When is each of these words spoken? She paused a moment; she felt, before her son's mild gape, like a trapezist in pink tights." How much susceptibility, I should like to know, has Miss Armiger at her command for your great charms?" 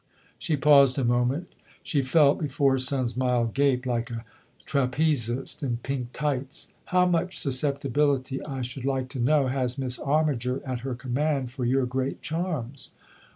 She 0.39 0.57
paused 0.57 0.97
a 0.97 1.03
moment; 1.03 1.53
she 1.83 2.01
felt, 2.01 2.39
before 2.39 2.71
her 2.71 2.79
son's 2.79 3.15
mild 3.15 3.53
gape, 3.53 3.85
like 3.85 4.09
a 4.09 4.25
trapezist 4.65 5.61
in 5.61 5.77
pink 5.83 6.07
tights." 6.11 6.69
How 6.85 7.05
much 7.05 7.37
susceptibility, 7.37 8.43
I 8.43 8.63
should 8.63 8.83
like 8.83 9.09
to 9.09 9.19
know, 9.19 9.49
has 9.49 9.77
Miss 9.77 9.99
Armiger 9.99 10.59
at 10.65 10.79
her 10.79 10.95
command 10.95 11.51
for 11.51 11.65
your 11.65 11.85
great 11.85 12.23
charms?" 12.23 12.89